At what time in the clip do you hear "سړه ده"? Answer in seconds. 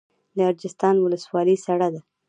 1.65-2.01